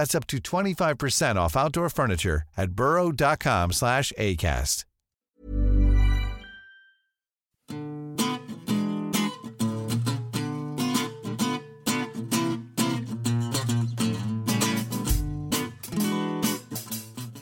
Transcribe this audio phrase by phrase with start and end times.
[0.00, 4.84] That's up to 25% off outdoor furniture at burrow.com slash ACAST.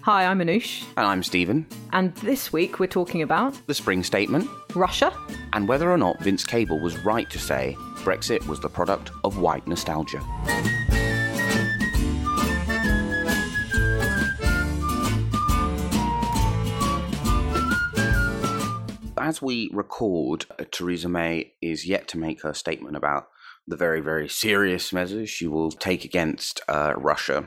[0.03, 1.67] Hi, I'm Anoosh, And I'm Stephen.
[1.93, 5.13] and this week we're talking about The Spring Statement, Russia.
[5.53, 9.39] and whether or not Vince Cable was right to say Brexit was the product of
[9.39, 10.21] white nostalgia.
[19.29, 23.29] As we record, uh, Theresa May is yet to make her statement about
[23.67, 27.47] the very, very serious measures she will take against uh, Russia.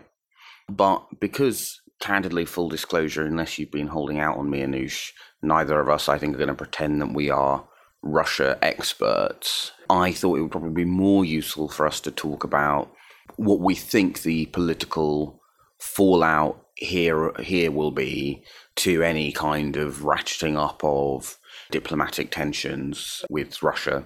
[0.70, 5.10] But because, candidly, full disclosure, unless you've been holding out on me, Anoosh,
[5.42, 7.68] neither of us, I think, are going to pretend that we are
[8.04, 9.72] Russia experts.
[9.90, 12.94] I thought it would probably be more useful for us to talk about
[13.38, 15.42] what we think the political
[15.80, 18.44] fallout here here will be
[18.76, 21.40] to any kind of ratcheting up of
[21.72, 24.06] diplomatic tensions with Russia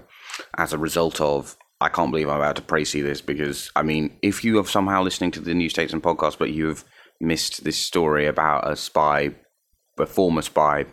[0.56, 3.82] as a result of I can't believe I'm about to praise you this because I
[3.82, 6.84] mean if you are somehow listening to the New Statesman podcast but you have
[7.20, 9.34] missed this story about a spy
[9.98, 10.84] a former spy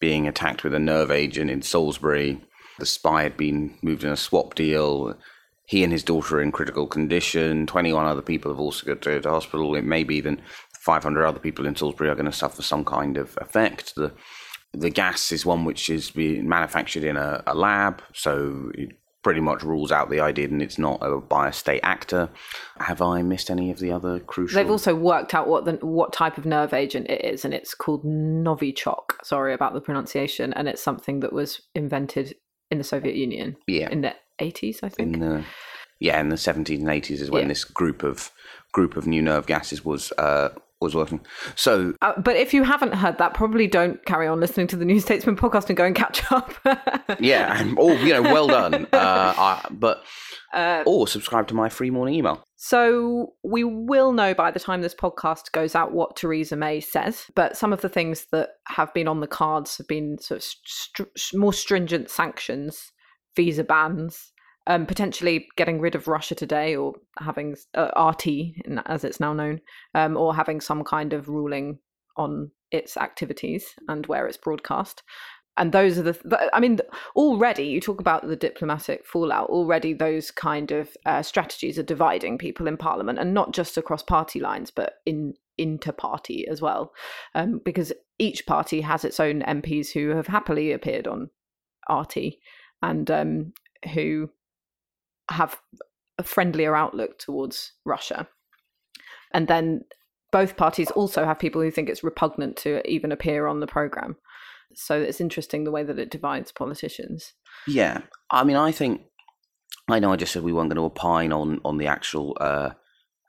[0.00, 2.40] being attacked with a nerve agent in Salisbury
[2.78, 5.16] the spy had been moved in a swap deal
[5.66, 9.20] he and his daughter are in critical condition 21 other people have also got to
[9.20, 10.38] to hospital it may be that
[10.88, 13.94] 500 other people in Salisbury are going to suffer some kind of effect.
[13.94, 14.12] The
[14.72, 18.90] the gas is one which is being manufactured in a, a lab, so it
[19.22, 22.30] pretty much rules out the idea that it's not a, by a state actor.
[22.78, 24.56] Have I missed any of the other crucial?
[24.56, 27.74] They've also worked out what the what type of nerve agent it is, and it's
[27.74, 29.12] called Novichok.
[29.24, 32.34] Sorry about the pronunciation, and it's something that was invented
[32.70, 35.14] in the Soviet Union yeah, in the 80s, I think.
[35.14, 35.44] in the
[36.00, 37.48] yeah in the 70s and 80s is when Yeah.
[37.48, 38.30] this group of
[38.72, 40.50] group of new nerve gases was uh,
[40.80, 41.20] was working.
[41.56, 44.84] So Uh, but if you haven't heard that, probably don't carry on listening to the
[44.84, 46.52] New Statesman podcast and go and catch up.
[47.20, 48.86] yeah, and all you know well done.
[48.98, 50.02] Uh, I, but
[50.52, 52.42] Uh, or subscribe to my free morning email.
[52.56, 57.26] So we will know by the time this podcast goes out what Theresa May says,
[57.36, 60.44] but some of the things that have been on the cards have been sort
[60.98, 62.90] of more stringent sanctions,
[63.36, 64.32] visa bans,
[64.68, 68.26] um, potentially getting rid of Russia today or having uh, RT,
[68.86, 69.60] as it's now known,
[69.94, 71.78] um, or having some kind of ruling
[72.16, 75.02] on its activities and where it's broadcast.
[75.56, 76.78] And those are the, th- I mean,
[77.16, 82.38] already you talk about the diplomatic fallout already those kind of uh, strategies are dividing
[82.38, 86.92] people in parliament and not just across party lines but in inter-party as well
[87.34, 91.28] um, because each party has its own mps who have happily appeared on
[91.90, 92.16] rt
[92.82, 93.52] and um,
[93.92, 94.30] who
[95.30, 95.58] have
[96.18, 98.26] a friendlier outlook towards russia
[99.32, 99.82] and then
[100.30, 104.16] both parties also have people who think it's repugnant to even appear on the program
[104.74, 107.32] so it's interesting the way that it divides politicians
[107.66, 108.00] Yeah,
[108.30, 109.00] I mean, I think
[109.90, 112.70] I know I just said we weren't going to opine on on the actual uh,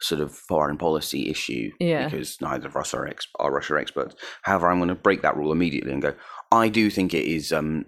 [0.01, 2.05] sort of foreign policy issue Yeah.
[2.05, 4.15] because neither of us are ex- are Russia experts.
[4.41, 6.13] However, I'm going to break that rule immediately and go.
[6.51, 7.85] I do think it is um,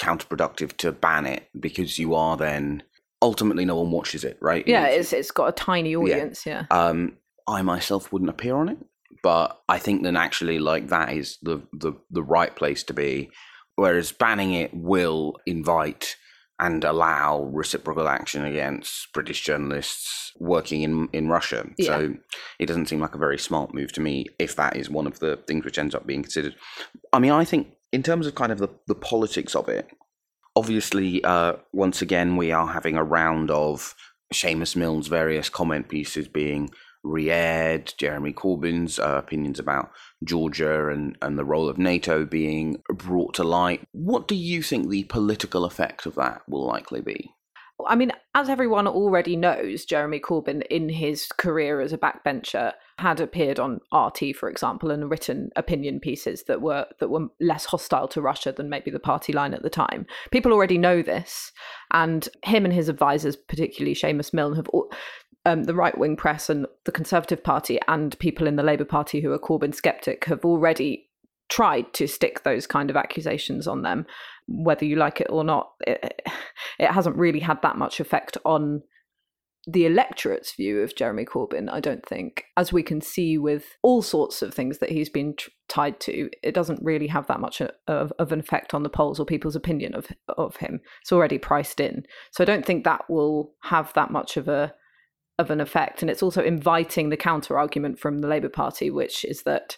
[0.00, 2.82] counterproductive to ban it because you are then
[3.22, 4.66] ultimately no one watches it, right?
[4.66, 7.16] yeah It's- it's got a tiny audience yeah, um,
[7.48, 8.78] I myself wouldn't appear on it,
[9.22, 13.30] but I think then actually like that is the the the right place to be.
[13.76, 16.16] Whereas banning it will invite
[16.60, 21.64] and allow reciprocal action against British journalists working in in Russia.
[21.78, 21.86] Yeah.
[21.86, 22.14] So
[22.58, 25.20] it doesn't seem like a very smart move to me if that is one of
[25.20, 26.56] the things which ends up being considered.
[27.12, 29.88] I mean, I think in terms of kind of the, the politics of it,
[30.58, 33.94] obviously, uh, once again, we are having a round of
[34.34, 36.70] Seamus Milne's various comment pieces being
[37.04, 39.92] re-aired, Jeremy Corbyn's uh, opinions about
[40.24, 43.82] Georgia and, and the role of NATO being brought to light.
[43.92, 47.30] What do you think the political effect of that will likely be?
[47.86, 53.20] I mean, as everyone already knows, Jeremy Corbyn, in his career as a backbencher, had
[53.20, 58.08] appeared on RT, for example, and written opinion pieces that were that were less hostile
[58.08, 60.06] to Russia than maybe the party line at the time.
[60.30, 61.52] People already know this,
[61.92, 64.68] and him and his advisors, particularly Seamus Milne, have
[65.46, 69.20] um, the right wing press and the Conservative Party and people in the Labour Party
[69.20, 71.08] who are Corbyn skeptic have already
[71.48, 74.06] tried to stick those kind of accusations on them,
[74.46, 75.72] whether you like it or not.
[75.86, 76.22] It,
[76.78, 78.82] it hasn't really had that much effect on
[79.70, 82.44] the electorate's view of Jeremy Corbyn, I don't think.
[82.56, 85.34] As we can see with all sorts of things that he's been
[85.68, 89.20] tied to, it doesn't really have that much of, of an effect on the polls
[89.20, 90.80] or people's opinion of of him.
[91.02, 92.04] It's already priced in.
[92.32, 94.72] So I don't think that will have that much of a
[95.38, 96.00] of an effect.
[96.00, 99.76] And it's also inviting the counter argument from the Labour Party, which is that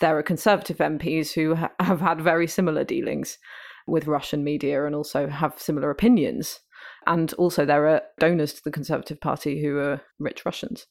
[0.00, 3.38] there are Conservative MPs who ha- have had very similar dealings
[3.86, 6.60] with Russian media and also have similar opinions.
[7.06, 10.86] And also, there are donors to the Conservative Party who are rich Russians,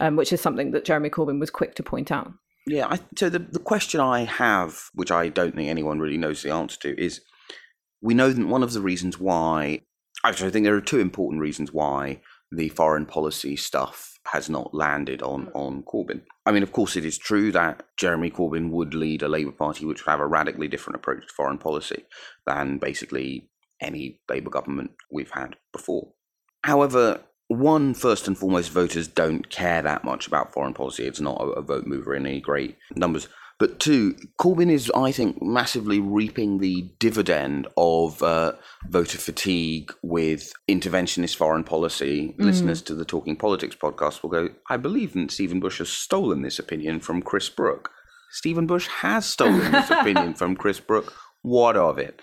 [0.00, 2.32] um, which is something that Jeremy Corbyn was quick to point out.
[2.66, 6.42] Yeah, I, so the, the question I have, which I don't think anyone really knows
[6.42, 7.20] the answer to, is
[8.02, 9.82] we know that one of the reasons why,
[10.24, 12.20] actually, I think there are two important reasons why
[12.50, 15.56] the foreign policy stuff has not landed on hmm.
[15.56, 16.22] on Corbyn.
[16.44, 19.84] I mean, of course, it is true that Jeremy Corbyn would lead a Labour Party
[19.84, 22.04] which would have a radically different approach to foreign policy
[22.46, 23.50] than basically
[23.80, 26.12] any Labour government we've had before.
[26.64, 31.06] However, one, first and foremost, voters don't care that much about foreign policy.
[31.06, 33.28] It's not a, a vote mover in any great numbers.
[33.58, 38.52] But two, Corbyn is, I think, massively reaping the dividend of uh,
[38.86, 42.34] voter fatigue with interventionist foreign policy.
[42.38, 42.44] Mm.
[42.44, 46.42] Listeners to the Talking Politics podcast will go, I believe that Stephen Bush has stolen
[46.42, 47.90] this opinion from Chris Brooke.
[48.30, 51.14] Stephen Bush has stolen this opinion from Chris Brooke
[51.46, 52.20] what of it?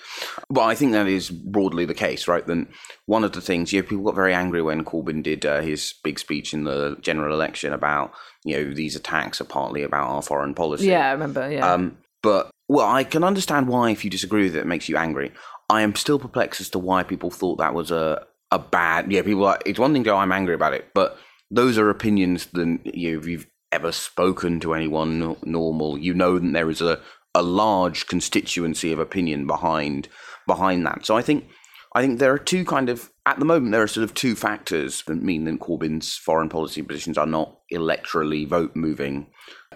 [0.50, 2.46] But I think that is broadly the case, right?
[2.46, 2.68] Then
[3.06, 5.94] one of the things, you know, people got very angry when Corbyn did uh, his
[6.04, 8.12] big speech in the general election about,
[8.44, 10.88] you know, these attacks are partly about our foreign policy.
[10.88, 11.50] Yeah, I remember.
[11.50, 11.72] Yeah.
[11.72, 14.98] Um, but well, I can understand why, if you disagree with it, it makes you
[14.98, 15.32] angry.
[15.70, 19.10] I am still perplexed as to why people thought that was a a bad.
[19.10, 19.46] Yeah, people.
[19.46, 21.18] Are, it's one thing to go, I'm angry about it, but
[21.50, 26.38] those are opinions that you know, if you've ever spoken to anyone normal, you know
[26.38, 27.00] that there is a
[27.36, 30.08] a large constituency of opinion behind
[30.48, 31.06] behind that.
[31.06, 31.48] So I think
[31.96, 34.36] I think there are two kind of at the moment there are sort of two
[34.36, 39.28] factors that mean that Corbyn's foreign policy positions are not electorally vote moving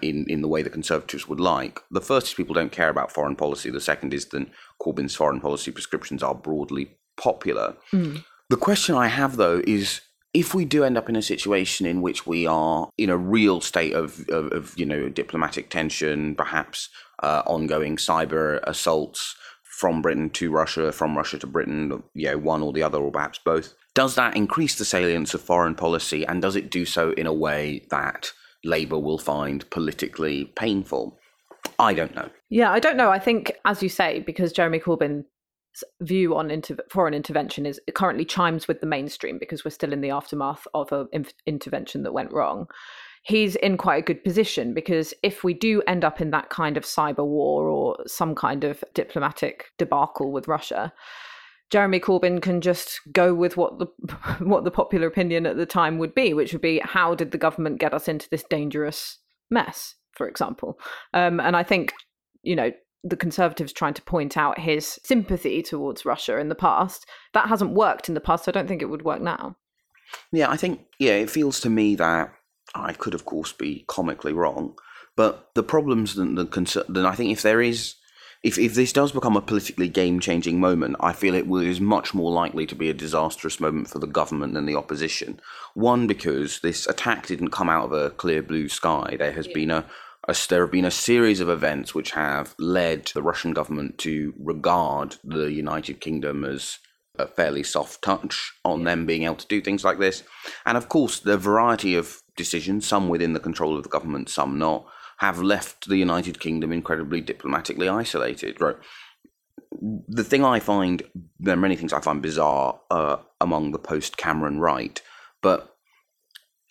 [0.02, 1.80] in, in the way the Conservatives would like.
[1.90, 3.70] The first is people don't care about foreign policy.
[3.70, 4.48] The second is that
[4.80, 7.76] Corbyn's foreign policy prescriptions are broadly popular.
[7.92, 8.24] Mm.
[8.50, 10.00] The question I have though is
[10.34, 13.60] if we do end up in a situation in which we are in a real
[13.60, 16.90] state of, of, of you know diplomatic tension, perhaps
[17.22, 22.62] uh, ongoing cyber assaults from Britain to Russia, from Russia to Britain, you know, one
[22.62, 23.74] or the other, or perhaps both.
[23.94, 27.32] Does that increase the salience of foreign policy, and does it do so in a
[27.32, 28.32] way that
[28.64, 31.18] Labour will find politically painful?
[31.78, 32.28] I don't know.
[32.50, 33.10] Yeah, I don't know.
[33.10, 35.24] I think, as you say, because Jeremy Corbyn's
[36.00, 40.00] view on inter- foreign intervention is currently chimes with the mainstream because we're still in
[40.00, 42.66] the aftermath of an in- intervention that went wrong
[43.28, 46.76] he's in quite a good position because if we do end up in that kind
[46.76, 50.92] of cyber war or some kind of diplomatic debacle with Russia,
[51.70, 53.86] Jeremy Corbyn can just go with what the
[54.40, 57.38] what the popular opinion at the time would be, which would be how did the
[57.38, 59.18] government get us into this dangerous
[59.50, 60.80] mess, for example.
[61.12, 61.92] Um, and I think
[62.42, 62.72] you know
[63.04, 67.72] the Conservatives trying to point out his sympathy towards Russia in the past that hasn't
[67.72, 68.48] worked in the past.
[68.48, 69.56] I don't think it would work now.
[70.32, 72.32] Yeah, I think yeah, it feels to me that
[72.74, 74.76] I could, of course, be comically wrong.
[75.16, 77.96] But the problems and the concern, then I think if there is,
[78.44, 82.14] if, if this does become a politically game changing moment, I feel it is much
[82.14, 85.40] more likely to be a disastrous moment for the government than the opposition.
[85.74, 89.16] One, because this attack didn't come out of a clear blue sky.
[89.18, 89.54] There has yeah.
[89.54, 89.84] been a,
[90.28, 94.34] a, there have been a series of events which have led the Russian government to
[94.38, 96.78] regard the United Kingdom as
[97.18, 100.22] a fairly soft touch on them being able to do things like this.
[100.64, 104.58] And of course, the variety of decisions, some within the control of the government, some
[104.58, 104.86] not,
[105.18, 108.58] have left the United Kingdom incredibly diplomatically isolated.
[108.60, 108.76] Right.
[110.08, 111.02] The thing I find,
[111.38, 115.02] there are many things I find bizarre uh, among the post Cameron right,
[115.42, 115.76] but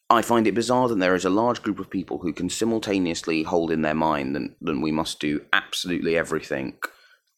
[0.10, 3.44] I find it bizarre that there is a large group of people who can simultaneously
[3.44, 6.78] hold in their mind that, that we must do absolutely everything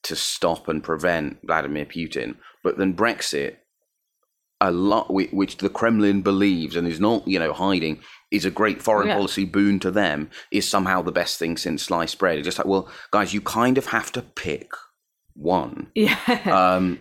[0.03, 3.57] to stop and prevent Vladimir Putin, but then Brexit,
[4.61, 8.81] a lot which the Kremlin believes and is not, you know, hiding, is a great
[8.81, 9.15] foreign Yeah.
[9.15, 12.37] policy boon to them is somehow the best thing since sliced bread.
[12.37, 14.71] It's just like, well, guys, you kind of have to pick
[15.33, 15.91] one.
[15.95, 16.17] Yeah.
[16.45, 16.99] Um,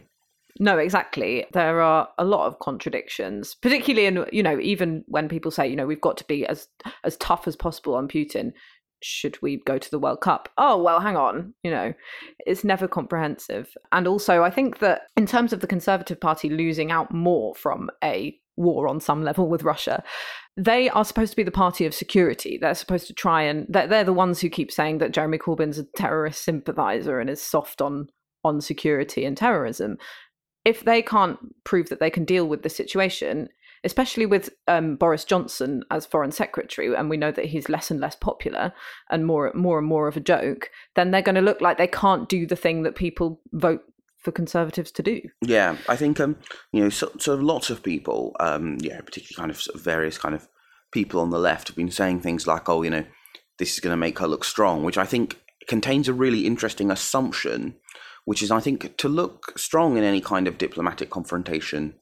[0.61, 1.47] No, exactly.
[1.53, 5.77] There are a lot of contradictions, particularly in you know even when people say you
[5.77, 6.67] know we've got to be as
[7.05, 8.53] as tough as possible on Putin.
[9.01, 10.49] Should we go to the World Cup?
[10.59, 11.55] Oh well, hang on.
[11.63, 11.93] You know,
[12.45, 13.69] it's never comprehensive.
[13.93, 17.91] And also, I think that in terms of the Conservative Party losing out more from
[18.03, 20.03] a war on some level with Russia,
[20.57, 22.59] they are supposed to be the party of security.
[22.61, 25.79] They're supposed to try and they're, they're the ones who keep saying that Jeremy Corbyn's
[25.79, 28.09] a terrorist sympathizer and is soft on
[28.45, 29.99] on security and terrorism
[30.65, 33.49] if they can't prove that they can deal with the situation,
[33.85, 38.01] especially with um, Boris Johnson as foreign secretary, and we know that he's less and
[38.01, 38.73] less popular
[39.11, 41.87] and more more and more of a joke, then they're going to look like they
[41.87, 43.83] can't do the thing that people vote
[44.19, 45.21] for conservatives to do.
[45.43, 46.37] Yeah, I think um,
[46.73, 50.19] you know, so, so lots of people, um, yeah, particularly kind of, sort of various
[50.19, 50.49] kind of
[50.93, 53.05] people on the left have been saying things like, "Oh, you know,
[53.59, 56.91] this is going to make her look strong," which I think contains a really interesting
[56.91, 57.77] assumption,
[58.25, 61.95] which is, I think, to look strong in any kind of diplomatic confrontation,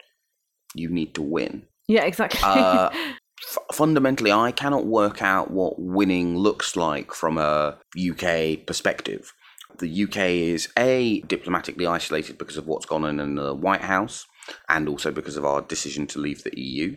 [0.74, 1.66] you need to win.
[1.88, 2.40] Yeah, exactly.
[2.42, 2.90] Uh,
[3.42, 9.34] F- fundamentally, I cannot work out what winning looks like from a UK perspective.
[9.78, 14.26] The UK is a diplomatically isolated because of what's gone on in the White House,
[14.68, 16.96] and also because of our decision to leave the EU.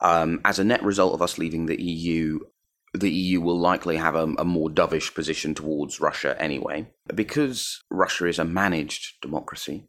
[0.00, 2.40] Um, as a net result of us leaving the EU,
[2.92, 6.88] the EU will likely have a, a more dovish position towards Russia anyway.
[7.14, 9.88] Because Russia is a managed democracy,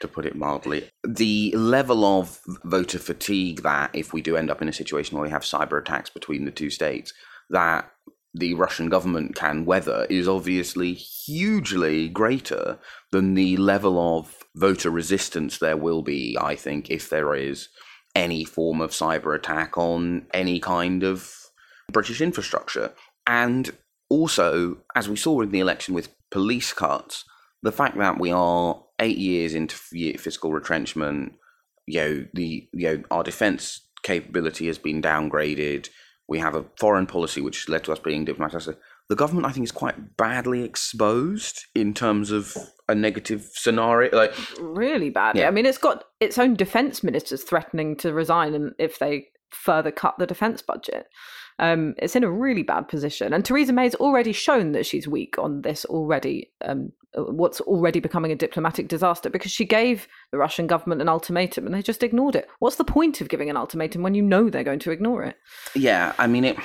[0.00, 4.60] to put it mildly, the level of voter fatigue that if we do end up
[4.60, 7.12] in a situation where we have cyber attacks between the two states,
[7.50, 7.90] that
[8.34, 12.78] the Russian government can weather is obviously hugely greater
[13.12, 17.68] than the level of voter resistance there will be, I think, if there is
[18.14, 21.32] any form of cyber attack on any kind of
[21.92, 22.92] British infrastructure.
[23.26, 23.70] And
[24.10, 27.24] also, as we saw in the election with police cuts,
[27.62, 29.76] the fact that we are eight years into
[30.18, 31.34] fiscal retrenchment,
[31.86, 35.88] you know, the you know our defense capability has been downgraded.
[36.28, 38.78] We have a foreign policy which has led to us being diplomatic.
[39.08, 42.56] The government, I think, is quite badly exposed in terms of
[42.88, 44.14] a negative scenario.
[44.16, 45.42] Like, really badly.
[45.42, 45.48] Yeah.
[45.48, 49.90] I mean, it's got its own defense ministers threatening to resign and if they further
[49.90, 51.06] cut the defense budget.
[51.58, 55.38] Um, it's in a really bad position, and Theresa May's already shown that she's weak
[55.38, 56.50] on this already.
[56.64, 61.64] Um, what's already becoming a diplomatic disaster because she gave the Russian government an ultimatum
[61.64, 62.48] and they just ignored it.
[62.58, 65.36] What's the point of giving an ultimatum when you know they're going to ignore it?
[65.74, 66.56] yeah, I mean it.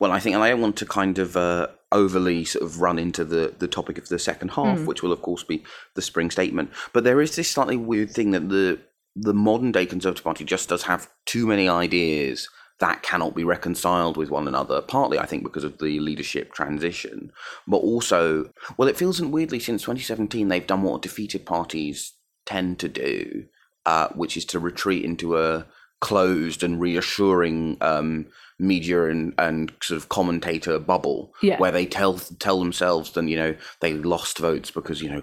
[0.00, 2.98] Well, I think, and I don't want to kind of uh, overly sort of run
[2.98, 5.62] into the the topic of the second half, which will of course be
[5.94, 6.72] the spring statement.
[6.92, 8.80] But there is this slightly weird thing that the
[9.14, 12.48] the modern day Conservative Party just does have too many ideas
[12.80, 14.80] that cannot be reconciled with one another.
[14.80, 17.32] Partly, I think, because of the leadership transition,
[17.66, 22.12] but also, well, it feels weirdly since 2017 they've done what defeated parties
[22.46, 23.44] tend to do,
[23.84, 25.66] uh, which is to retreat into a
[26.00, 28.26] closed and reassuring um,
[28.60, 31.58] media and, and sort of commentator bubble, Yeah.
[31.58, 35.22] where they tell tell themselves that you know they lost votes because you know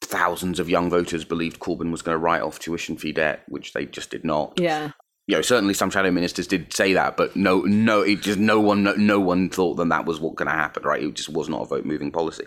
[0.00, 3.72] thousands of young voters believed Corbyn was going to write off tuition fee debt, which
[3.72, 4.90] they just did not Yeah.
[5.26, 8.60] You know, certainly some shadow ministers did say that, but no, no, it just no
[8.60, 11.02] one, no, no one thought that that was what going to happen, right?
[11.02, 12.44] It just was not a vote moving policy.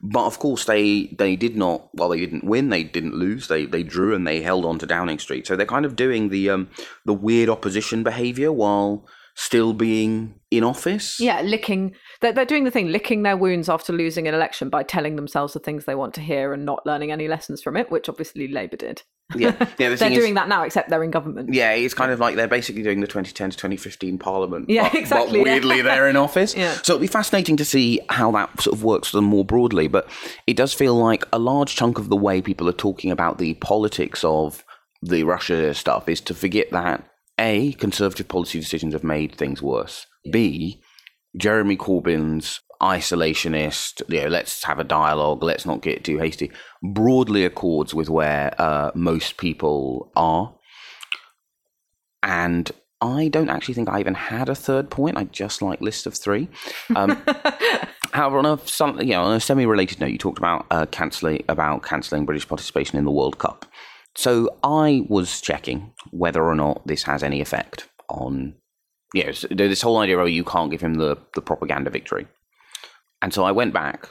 [0.00, 1.88] But of course, they they did not.
[1.92, 2.68] Well, they didn't win.
[2.68, 3.48] They didn't lose.
[3.48, 5.46] They they drew and they held on to Downing Street.
[5.46, 6.70] So they're kind of doing the um
[7.04, 9.06] the weird opposition behaviour while
[9.38, 11.20] still being in office.
[11.20, 11.94] Yeah, licking.
[12.20, 15.52] They're, they're doing the thing, licking their wounds after losing an election by telling themselves
[15.52, 18.48] the things they want to hear and not learning any lessons from it, which obviously
[18.48, 19.02] Labour did.
[19.36, 19.54] yeah.
[19.60, 21.54] yeah the they're thing is- doing that now, except they're in government.
[21.54, 24.68] Yeah, it's kind of like they're basically doing the 2010 to 2015 Parliament.
[24.68, 25.44] Yeah, but, but exactly, yeah.
[25.44, 26.56] weirdly, they're in office.
[26.58, 26.72] Yeah.
[26.82, 29.86] So it'll be fascinating to see how that sort of works for them more broadly.
[29.86, 30.10] But
[30.48, 33.54] it does feel like a large chunk of the way people are talking about the
[33.54, 34.64] politics of
[35.00, 40.06] the Russia stuff is to forget that A, conservative policy decisions have made things worse.
[40.30, 40.82] B,
[41.36, 46.50] Jeremy Corbyn's isolationist, you know, let's have a dialogue, let's not get too hasty,
[46.82, 50.54] broadly accords with where uh, most people are.
[52.22, 55.16] And I don't actually think I even had a third point.
[55.16, 56.48] I just like list of three.
[56.96, 57.22] Um,
[58.12, 61.44] however, on a some, you know, on a semi-related note, you talked about uh, canceling
[61.48, 63.66] about cancelling British participation in the World Cup.
[64.16, 68.54] So I was checking whether or not this has any effect on,
[69.14, 72.26] you know, this whole idea of you can't give him the the propaganda victory.
[73.22, 74.08] And so I went back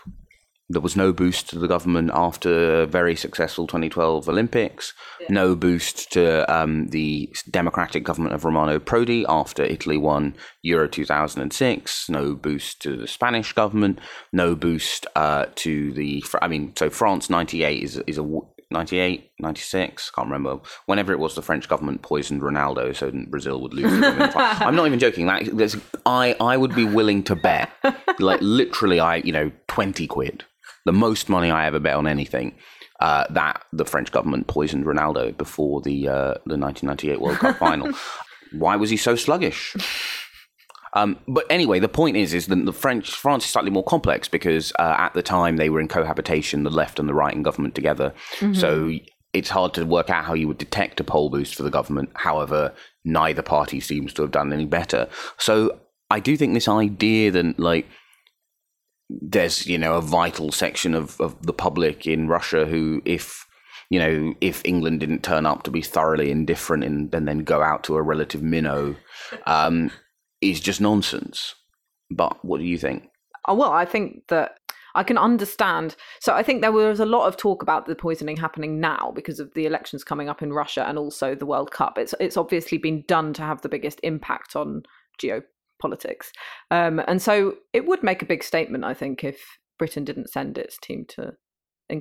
[0.70, 4.94] There was no boost to the government after very successful 2012 Olympics.
[5.22, 5.28] Yeah.
[5.30, 12.10] No boost to um, the democratic government of Romano Prodi after Italy won Euro 2006.
[12.10, 14.00] No boost to the Spanish government.
[14.34, 16.22] No boost uh, to the.
[16.42, 18.24] I mean, so France 98 is is a
[18.72, 20.60] 98, 96, can't remember.
[20.88, 23.92] Whenever it was the French government poisoned Ronaldo so Brazil would lose.
[24.04, 25.26] I'm not even joking.
[25.26, 25.50] Like,
[26.06, 27.70] I, I would be willing to bet,
[28.20, 30.44] like literally, I you know, 20 quid
[30.86, 32.56] the most money I ever bet on anything.
[33.00, 37.92] Uh, that the French government poisoned Ronaldo before the uh, the 1998 World Cup final.
[38.54, 39.76] Why was he so sluggish?
[40.98, 44.28] Um, but anyway, the point is, is that the French France is slightly more complex
[44.28, 47.44] because uh, at the time they were in cohabitation, the left and the right in
[47.44, 48.14] government together.
[48.40, 48.54] Mm-hmm.
[48.54, 48.92] So
[49.34, 52.10] it's hard to work out how you would detect a poll boost for the government.
[52.16, 52.74] However,
[53.06, 55.08] neither party seems to have done any better.
[55.38, 57.86] So I do think this idea that like
[59.10, 63.46] there's you know a vital section of, of the public in Russia who if
[63.90, 67.62] you know if England didn't turn up to be thoroughly indifferent and, and then go
[67.62, 68.96] out to a relative minnow
[69.46, 69.92] um,
[70.42, 71.56] is just nonsense.
[72.10, 73.10] But what do you think?
[73.48, 74.58] Oh, well, I think that
[74.96, 75.96] I can understand.
[76.20, 79.40] So I think there was a lot of talk about the poisoning happening now because
[79.40, 81.98] of the elections coming up in Russia and also the World Cup.
[81.98, 84.84] It's it's obviously been done to have the biggest impact on
[85.22, 86.28] geopolitics.
[86.72, 89.40] Um, and so it would make a big statement, I think, if
[89.78, 91.34] Britain didn't send its team to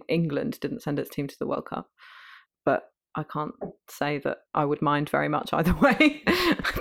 [0.08, 1.88] England didn't send its team to the World Cup.
[2.64, 3.54] But I can't
[3.88, 6.22] say that I would mind very much either way,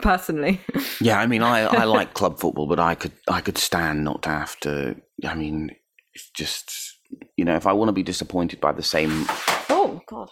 [0.02, 0.60] personally.
[1.00, 4.24] Yeah, I mean, I, I like club football, but I could I could stand not
[4.24, 4.98] to have to.
[5.26, 5.72] I mean,
[6.14, 6.72] it's just
[7.38, 9.26] you know, if I want to be disappointed by the same.
[9.70, 10.30] Oh God.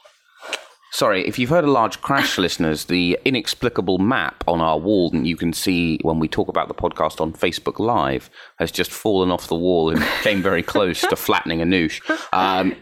[0.91, 5.25] Sorry, if you've heard a large crash, listeners, the inexplicable map on our wall that
[5.25, 8.29] you can see when we talk about the podcast on Facebook Live
[8.59, 11.99] has just fallen off the wall and came very close to flattening Anoosh.
[12.31, 12.75] Um,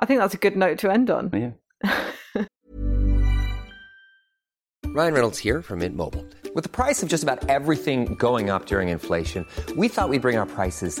[0.00, 1.30] I think that's a good note to end on.
[1.84, 1.94] Yeah.
[4.86, 6.26] Ryan Reynolds here from Mint Mobile.
[6.54, 10.36] With the price of just about everything going up during inflation, we thought we'd bring
[10.36, 11.00] our prices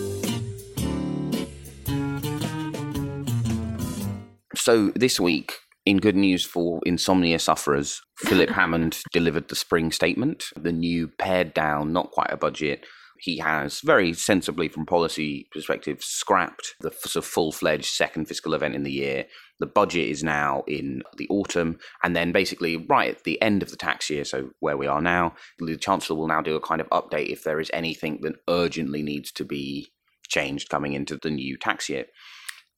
[4.61, 5.55] So this week
[5.87, 11.55] in good news for insomnia sufferers, Philip Hammond delivered the spring statement, the new pared
[11.55, 12.85] down, not quite a budget.
[13.17, 18.53] He has very sensibly, from policy perspective, scrapped the sort of full fledged second fiscal
[18.53, 19.25] event in the year.
[19.59, 23.71] The budget is now in the autumn, and then basically right at the end of
[23.71, 26.81] the tax year, so where we are now, the Chancellor will now do a kind
[26.81, 29.87] of update if there is anything that urgently needs to be
[30.29, 32.05] changed coming into the new tax year.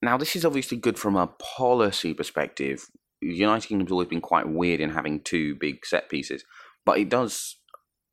[0.03, 2.87] Now, this is obviously good from a policy perspective.
[3.21, 6.43] United Kingdom's always been quite weird in having two big set pieces,
[6.85, 7.55] but it does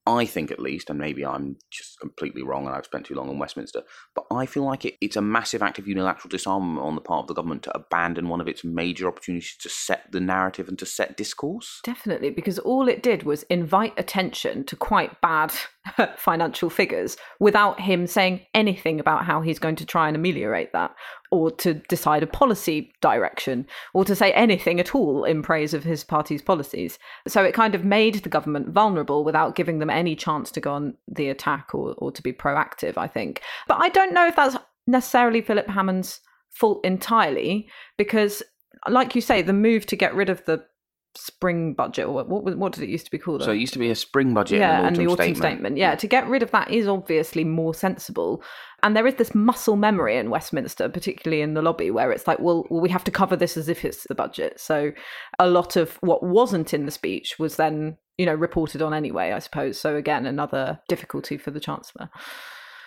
[0.07, 3.31] I think, at least, and maybe I'm just completely wrong and I've spent too long
[3.31, 3.83] in Westminster,
[4.15, 7.25] but I feel like it, it's a massive act of unilateral disarmament on the part
[7.25, 10.79] of the government to abandon one of its major opportunities to set the narrative and
[10.79, 11.81] to set discourse.
[11.85, 15.53] Definitely, because all it did was invite attention to quite bad
[16.17, 20.95] financial figures without him saying anything about how he's going to try and ameliorate that
[21.31, 25.85] or to decide a policy direction or to say anything at all in praise of
[25.85, 26.99] his party's policies.
[27.27, 30.73] So it kind of made the government vulnerable without giving them any chance to go
[30.73, 33.41] on the attack or, or to be proactive, I think.
[33.67, 38.43] But I don't know if that's necessarily Philip Hammond's fault entirely because
[38.89, 40.65] like you say the move to get rid of the
[41.15, 43.43] spring budget or what what did it used to be called?
[43.43, 45.37] So it used to be a spring budget, yeah, and, and the autumn statement.
[45.39, 45.77] statement.
[45.77, 48.43] Yeah, to get rid of that is obviously more sensible.
[48.83, 52.39] And there is this muscle memory in Westminster, particularly in the lobby, where it's like,
[52.39, 54.59] well, well, we have to cover this as if it's the budget.
[54.59, 54.93] So
[55.39, 59.33] a lot of what wasn't in the speech was then, you know, reported on anyway,
[59.33, 59.79] I suppose.
[59.79, 62.09] So again, another difficulty for the chancellor.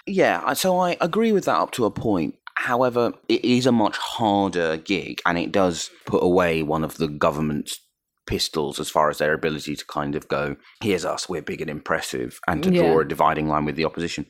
[0.06, 2.36] Yeah, so I agree with that up to a point.
[2.56, 7.08] However, it is a much harder gig, and it does put away one of the
[7.08, 7.80] government's
[8.26, 11.70] pistols as far as their ability to kind of go, here's us, we're big and
[11.70, 12.82] impressive, and to yeah.
[12.82, 14.26] draw a dividing line with the opposition.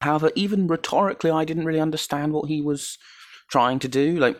[0.00, 2.98] However, even rhetorically, I didn't really understand what he was
[3.50, 4.16] trying to do.
[4.16, 4.38] Like,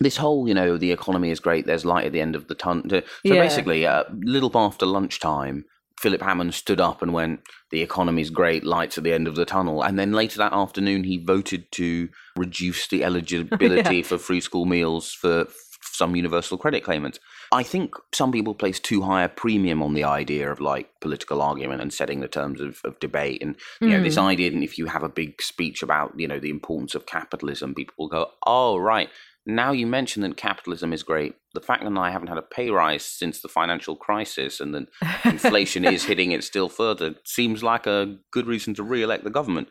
[0.00, 2.54] this whole, you know, the economy is great, there's light at the end of the
[2.54, 2.84] tunnel.
[2.88, 3.34] So yeah.
[3.34, 5.64] basically, a uh, little after lunchtime,
[6.00, 9.44] Philip Hammond stood up and went, "The economy's great, lights at the end of the
[9.44, 14.02] tunnel," and then later that afternoon he voted to reduce the eligibility Yeah.
[14.02, 15.54] for free school meals for f-
[15.92, 17.20] some universal credit claimants.
[17.52, 21.42] I think some people place too high a premium on the idea of like political
[21.42, 23.42] argument and setting the terms of, of debate.
[23.42, 24.22] And you know, this hmm.
[24.22, 27.74] idea that if you have a big speech about, you know, the importance of capitalism,
[27.74, 29.10] people will go, Oh, right.
[29.44, 31.34] Now you mention that capitalism is great.
[31.52, 34.86] The fact that I haven't had a pay rise since the financial crisis and that
[35.24, 39.68] inflation is hitting it still further seems like a good reason to re-elect the government.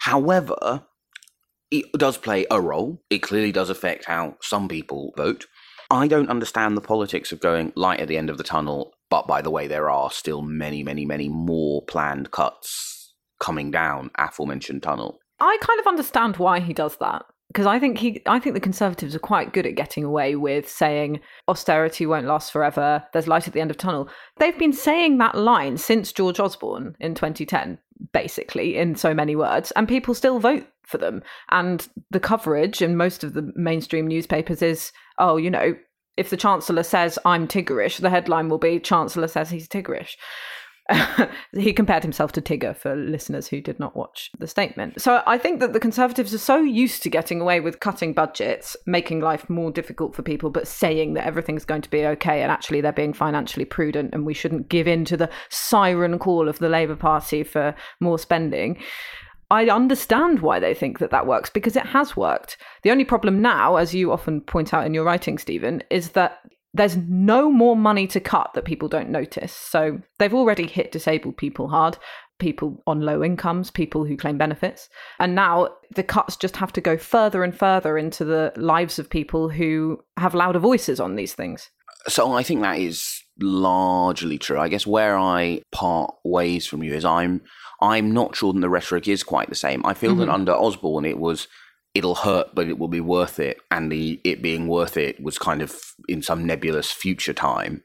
[0.00, 0.84] However,
[1.70, 3.02] it does play a role.
[3.08, 5.46] It clearly does affect how some people vote.
[5.92, 9.26] I don't understand the politics of going light at the end of the tunnel, but
[9.26, 14.82] by the way, there are still many, many, many more planned cuts coming down aforementioned
[14.82, 15.18] tunnel.
[15.38, 18.60] I kind of understand why he does that because I think he I think the
[18.60, 23.46] conservatives are quite good at getting away with saying austerity won't last forever there's light
[23.46, 24.08] at the end of the tunnel.
[24.38, 27.78] They've been saying that line since George Osborne in 2010
[28.12, 32.96] basically in so many words and people still vote for them and the coverage in
[32.96, 35.74] most of the mainstream newspapers is oh you know
[36.16, 40.16] if the chancellor says I'm Tiggerish the headline will be chancellor says he's Tiggerish
[41.52, 45.00] he compared himself to Tigger for listeners who did not watch the statement.
[45.00, 48.76] So I think that the Conservatives are so used to getting away with cutting budgets,
[48.86, 52.50] making life more difficult for people, but saying that everything's going to be okay and
[52.50, 56.58] actually they're being financially prudent and we shouldn't give in to the siren call of
[56.58, 58.78] the Labour Party for more spending.
[59.50, 62.56] I understand why they think that that works because it has worked.
[62.82, 66.38] The only problem now, as you often point out in your writing, Stephen, is that
[66.74, 69.52] there's no more money to cut that people don't notice.
[69.52, 71.98] So they've already hit disabled people hard,
[72.38, 74.88] people on low incomes, people who claim benefits.
[75.18, 79.10] And now the cuts just have to go further and further into the lives of
[79.10, 81.70] people who have louder voices on these things.
[82.08, 84.58] So I think that is largely true.
[84.58, 87.42] I guess where I part ways from you is I'm
[87.80, 89.84] I'm not sure that the rhetoric is quite the same.
[89.84, 90.32] I feel that mm-hmm.
[90.32, 91.48] under Osborne it was
[91.94, 95.38] it'll hurt but it will be worth it and the it being worth it was
[95.38, 95.74] kind of
[96.08, 97.82] in some nebulous future time.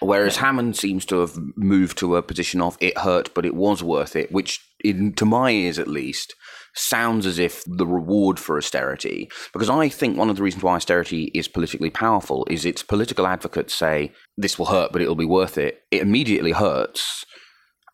[0.00, 3.82] Whereas Hammond seems to have moved to a position of it hurt but it was
[3.82, 6.34] worth it, which in to my ears at least
[6.74, 10.76] sounds as if the reward for austerity because I think one of the reasons why
[10.76, 15.24] austerity is politically powerful is its political advocates say this will hurt but it'll be
[15.24, 15.80] worth it.
[15.90, 17.24] It immediately hurts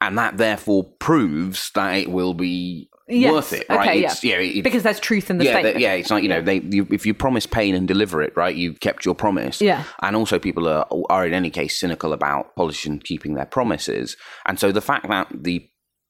[0.03, 3.81] and that therefore proves that it will be Yes, worth it, right?
[3.89, 4.37] Okay, It's- yeah.
[4.37, 5.75] it- because there's truth in the yeah, statement.
[5.75, 8.33] that- yeah, it's like you know, they you, if you promise pain and deliver it,
[8.37, 8.55] right?
[8.55, 9.61] You've kept your promise.
[9.61, 9.85] Yeah.
[10.03, 14.59] and also people are are in any case cynical about politicians keeping their promises, and
[14.59, 15.69] so the fact that the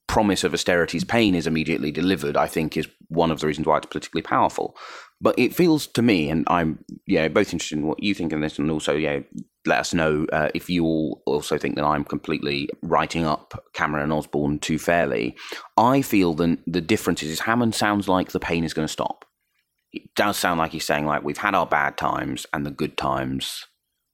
[0.08, 3.78] promise of austerity's pain is immediately delivered, I think, is one of the reasons why
[3.78, 4.76] it's politically powerful.
[5.22, 8.40] But it feels to me, and I'm yeah both interested in what you think of
[8.40, 9.20] this, and also yeah,
[9.66, 14.04] let us know uh, if you all also think that I'm completely writing up Cameron
[14.04, 15.36] and Osborne too fairly.
[15.76, 19.24] I feel that the difference is, Hammond sounds like the pain is going to stop.
[19.92, 22.96] It does sound like he's saying like we've had our bad times and the good
[22.96, 23.66] times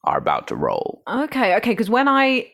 [0.04, 1.02] are about to roll.
[1.08, 2.50] Okay, okay, because when I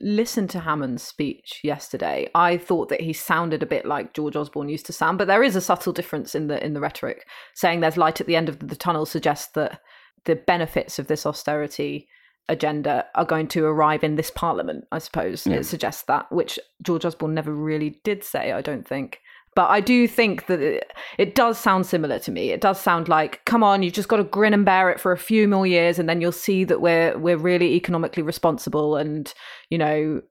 [0.00, 4.68] listened to Hammond's speech yesterday, I thought that he sounded a bit like George Osborne
[4.68, 7.26] used to sound, but there is a subtle difference in the in the rhetoric.
[7.54, 9.80] Saying there's light at the end of the tunnel suggests that
[10.24, 12.08] the benefits of this austerity
[12.48, 15.46] agenda are going to arrive in this parliament, I suppose.
[15.46, 15.56] Yeah.
[15.56, 19.20] It suggests that, which George Osborne never really did say, I don't think.
[19.54, 22.50] But I do think that it, it does sound similar to me.
[22.50, 25.10] It does sound like, come on, you've just got to grin and bear it for
[25.10, 29.34] a few more years, and then you'll see that we're we're really economically responsible, and
[29.68, 30.22] you know,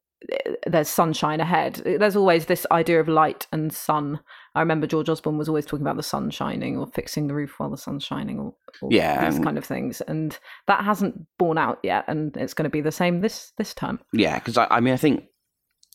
[0.66, 1.82] there's sunshine ahead.
[1.86, 4.22] There's always this idea of light and sun.
[4.58, 7.60] I remember George Osborne was always talking about the sun shining or fixing the roof
[7.60, 11.60] while the sun's shining, or, or Yeah, these kind of things, and that hasn't borne
[11.60, 14.00] out yet, and it's going to be the same this this term.
[14.14, 15.26] Yeah, because I, I mean, I think,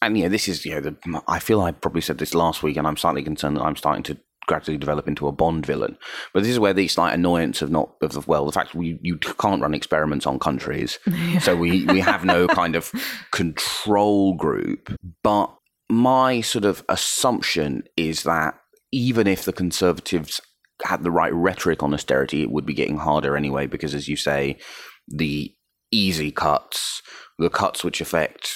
[0.01, 2.63] and you know, this is you know, the, I feel I probably said this last
[2.63, 5.99] week, and I'm slightly concerned that I'm starting to gradually develop into a Bond villain.
[6.33, 8.97] But this is where the slight annoyance of not of the well, the fact we
[9.03, 11.01] you can't run experiments on countries,
[11.41, 12.93] so we we have no kind of
[13.33, 14.97] control group.
[15.25, 15.53] But
[15.93, 18.55] my sort of assumption is that
[18.93, 20.41] even if the Conservatives
[20.85, 24.17] had the right rhetoric on austerity, it would be getting harder anyway, because as you
[24.17, 24.59] say,
[25.07, 25.55] the
[25.93, 27.03] easy cuts,
[27.39, 28.55] the cuts which affect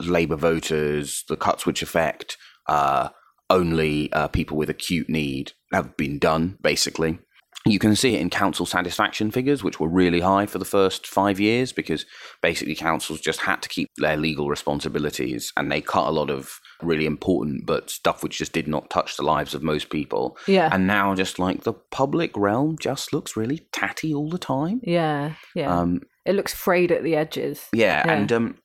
[0.00, 2.36] Labour voters, the cuts which affect
[2.68, 3.08] uh,
[3.48, 7.18] only uh, people with acute need have been done, basically.
[7.66, 11.06] You can see it in council satisfaction figures, which were really high for the first
[11.06, 12.06] five years because
[12.42, 16.60] basically councils just had to keep their legal responsibilities and they cut a lot of
[16.82, 20.36] really important but stuff which just did not touch the lives of most people.
[20.46, 20.68] Yeah.
[20.72, 24.80] And now, just like the public realm just looks really tatty all the time.
[24.82, 25.74] Yeah, yeah.
[25.76, 27.66] Um, it looks frayed at the edges.
[27.72, 28.12] yeah, Yeah.
[28.12, 28.58] and um,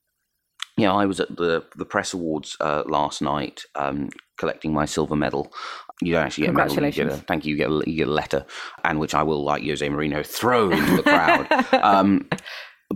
[0.81, 5.15] Yeah, I was at the the press awards uh, last night, um, collecting my silver
[5.15, 5.53] medal.
[6.01, 6.83] You don't actually get a medal.
[6.83, 7.51] You get a, thank you.
[7.51, 8.45] You get a, you get a letter,
[8.83, 11.73] and which I will, like Jose Mourinho, throw into the crowd.
[11.83, 12.27] um,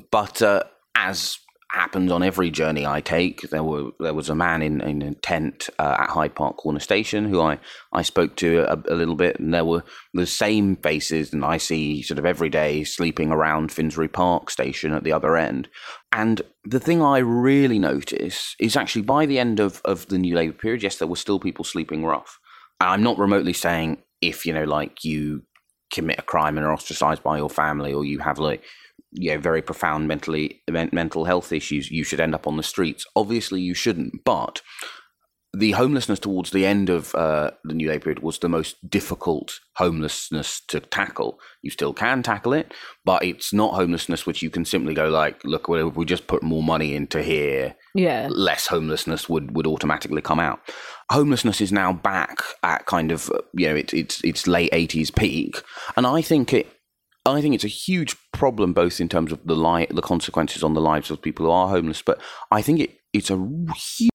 [0.09, 0.63] but uh,
[0.95, 1.37] as
[1.71, 5.13] happens on every journey I take, there were there was a man in, in a
[5.15, 7.59] tent uh, at Hyde Park Corner Station who I,
[7.91, 11.57] I spoke to a, a little bit, and there were the same faces, and I
[11.57, 15.67] see sort of every day sleeping around Finsbury Park Station at the other end.
[16.11, 20.35] And the thing I really notice is actually by the end of, of the New
[20.35, 22.39] Labour period, yes, there were still people sleeping rough.
[22.79, 25.43] I'm not remotely saying if you know, like you
[25.93, 28.63] commit a crime and are ostracized by your family, or you have like
[29.15, 33.05] you know very profound mentally mental health issues, you should end up on the streets.
[33.15, 34.61] Obviously, you shouldn't, but
[35.57, 39.61] the homelessness towards the end of uh, the New Labour period was the most difficult
[39.77, 41.39] homelessness to tackle.
[41.61, 42.73] You still can tackle it,
[43.05, 46.27] but it's not homelessness which you can simply go like, look, well, if we just
[46.27, 48.27] put more money into here, Yeah.
[48.29, 50.59] less homelessness would, would automatically come out.
[51.09, 55.61] Homelessness is now back at kind of you know it's it's it's late eighties peak,
[55.95, 56.67] and I think it
[57.25, 60.73] I think it's a huge problem both in terms of the li- the consequences on
[60.73, 63.47] the lives of people who are homeless, but I think it it's a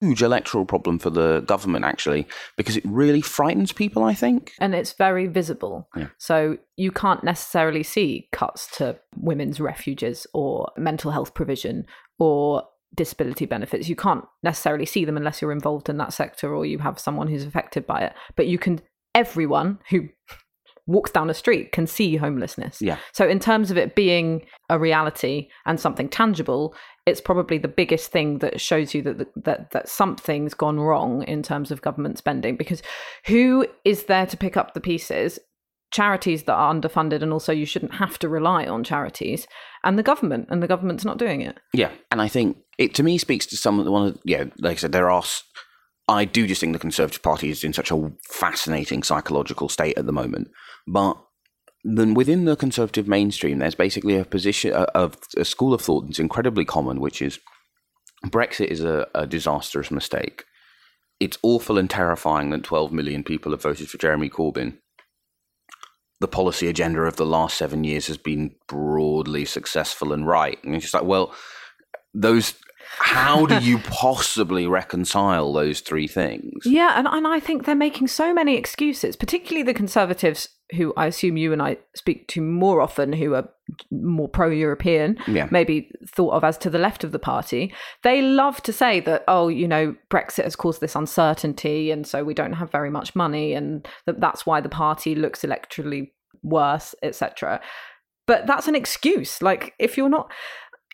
[0.00, 4.04] huge electoral problem for the government actually because it really frightens people.
[4.04, 4.52] I think.
[4.60, 5.88] and it's very visible.
[5.96, 6.08] Yeah.
[6.18, 11.86] So you can't necessarily see cuts to women's refuges or mental health provision
[12.18, 13.88] or disability benefits.
[13.88, 17.28] You can't necessarily see them unless you're involved in that sector or you have someone
[17.28, 18.12] who's affected by it.
[18.36, 18.82] But you can,
[19.14, 20.08] everyone who
[20.86, 22.80] walks down a street can see homelessness.
[22.80, 22.98] Yeah.
[23.12, 26.74] So in terms of it being a reality and something tangible,
[27.06, 31.22] it's probably the biggest thing that shows you that the, that that something's gone wrong
[31.24, 32.82] in terms of government spending because
[33.26, 35.38] who is there to pick up the pieces?
[35.92, 39.48] Charities that are underfunded, and also you shouldn't have to rely on charities,
[39.82, 41.58] and the government, and the government's not doing it.
[41.72, 44.06] Yeah, and I think it to me speaks to some of the one.
[44.06, 45.24] Of, yeah, like I said, there are.
[46.10, 50.06] I do just think the Conservative Party is in such a fascinating psychological state at
[50.06, 50.50] the moment,
[50.86, 51.16] but
[51.84, 56.18] then within the Conservative mainstream, there's basically a position of a school of thought that's
[56.18, 57.38] incredibly common, which is
[58.26, 60.44] Brexit is a, a disastrous mistake.
[61.20, 64.78] It's awful and terrifying that 12 million people have voted for Jeremy Corbyn.
[66.20, 70.58] The policy agenda of the last seven years has been broadly successful and right.
[70.64, 71.34] And it's just like, well,
[72.12, 72.54] those.
[72.98, 76.64] How do you possibly reconcile those three things?
[76.64, 81.06] Yeah, and, and I think they're making so many excuses, particularly the Conservatives, who I
[81.06, 83.48] assume you and I speak to more often, who are
[83.90, 85.48] more pro European, Yeah.
[85.50, 87.72] maybe thought of as to the left of the party.
[88.02, 92.24] They love to say that, oh, you know, Brexit has caused this uncertainty, and so
[92.24, 96.10] we don't have very much money, and that that's why the party looks electorally
[96.42, 97.60] worse, etc.
[98.26, 99.42] But that's an excuse.
[99.42, 100.30] Like, if you're not,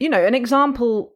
[0.01, 1.13] you know, an example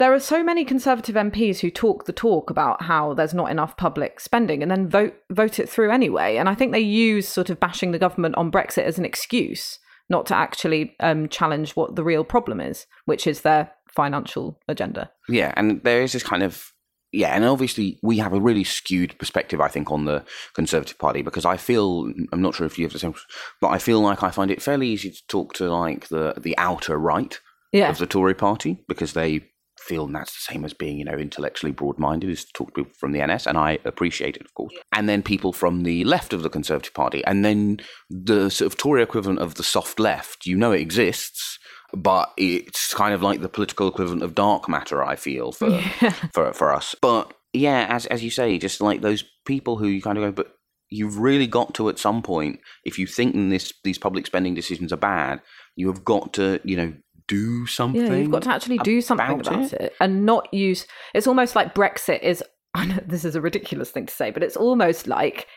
[0.00, 3.76] there are so many conservative MPs who talk the talk about how there's not enough
[3.76, 6.36] public spending and then vote vote it through anyway.
[6.36, 9.78] And I think they use sort of bashing the government on Brexit as an excuse
[10.08, 15.08] not to actually um, challenge what the real problem is, which is their financial agenda.
[15.28, 16.72] Yeah, and there is this kind of
[17.12, 21.22] yeah, and obviously we have a really skewed perspective, I think, on the Conservative Party
[21.22, 23.14] because I feel I'm not sure if you have the same,
[23.60, 26.56] but I feel like I find it fairly easy to talk to like the the
[26.58, 27.38] outer right
[27.72, 27.90] Yeah.
[27.90, 29.44] of the Tory Party because they
[29.80, 32.92] feel that's the same as being you know intellectually broad-minded is to talk to people
[32.98, 34.74] from the NS, and I appreciate it, of course.
[34.92, 38.78] And then people from the left of the Conservative Party, and then the sort of
[38.78, 40.46] Tory equivalent of the soft left.
[40.46, 41.58] You know it exists.
[41.92, 45.80] But it's kind of like the political equivalent of dark matter, I feel, for
[46.32, 46.94] for for us.
[47.00, 50.30] But yeah, as as you say, just like those people who you kind of go,
[50.30, 50.54] but
[50.90, 54.92] you've really got to at some point, if you think this these public spending decisions
[54.92, 55.40] are bad,
[55.76, 56.92] you have got to you know
[57.30, 58.06] do something.
[58.06, 59.94] Yeah, you've got to actually do something about it.
[60.00, 60.86] and not use.
[61.14, 62.42] It's almost like Brexit is.
[62.74, 65.48] I know this is a ridiculous thing to say, but it's almost like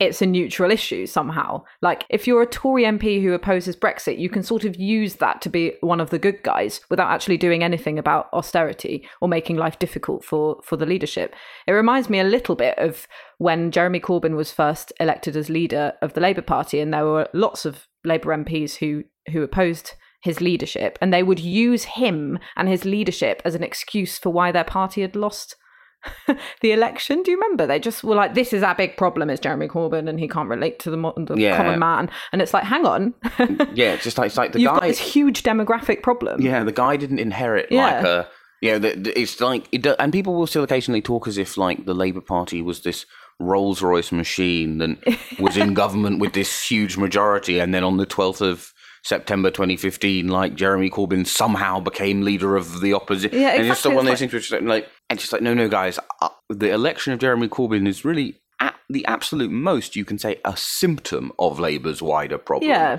[0.00, 1.64] it's a neutral issue somehow.
[1.80, 5.40] Like if you're a Tory MP who opposes Brexit, you can sort of use that
[5.42, 9.56] to be one of the good guys without actually doing anything about austerity or making
[9.56, 11.34] life difficult for for the leadership.
[11.66, 13.06] It reminds me a little bit of
[13.38, 17.28] when Jeremy Corbyn was first elected as leader of the Labour Party, and there were
[17.32, 22.68] lots of Labour MPs who who opposed his leadership, and they would use him and
[22.68, 25.54] his leadership as an excuse for why their party had lost
[26.60, 27.22] the election.
[27.22, 27.66] Do you remember?
[27.66, 30.48] They just were like, "This is our big problem: is Jeremy Corbyn, and he can't
[30.48, 31.56] relate to the, mo- the Yeah.
[31.56, 33.14] common man." And it's like, hang on,
[33.74, 34.80] Yeah, it's just like it's like the you've guy.
[34.80, 36.40] got this huge demographic problem.
[36.40, 37.84] Yeah, the guy didn't inherit Yeah.
[37.84, 38.28] like a.
[38.60, 41.84] Yeah, the, the- it's like it, and people will still occasionally talk as if like
[41.86, 43.04] the Labour Party was this
[43.40, 48.06] Rolls Royce machine that was in government with this huge majority, and then on the
[48.06, 48.72] twelfth of
[49.04, 53.38] September 2015, like Jeremy Corbyn somehow became leader of the opposition.
[53.38, 55.68] Yeah, And it's still one of those things which like, and just like, no, no,
[55.68, 60.18] guys, uh, the election of Jeremy Corbyn is really at the absolute most you can
[60.18, 62.70] say a symptom of Labour's wider problem.
[62.70, 62.98] Yeah.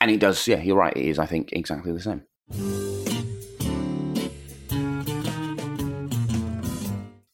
[0.00, 2.22] And it does, yeah, you're right, it is, I think, exactly the same.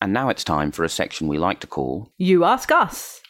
[0.00, 3.20] And now it's time for a section we like to call You ask us.